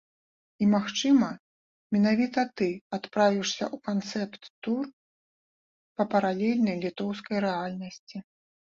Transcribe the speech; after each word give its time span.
І, 0.61 0.67
магчыма, 0.75 1.27
менавіта 1.97 2.45
ты 2.61 2.69
адправішся 2.99 3.65
ў 3.75 3.85
канцэпт-тур 3.91 4.83
па 5.99 6.03
паралельнай 6.17 6.77
літоўскай 6.89 7.37
рэальнасці! 7.49 8.17